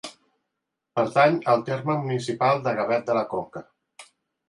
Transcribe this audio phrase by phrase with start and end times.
[1.01, 3.69] Pertany al terme municipal de Gavet de la Conca.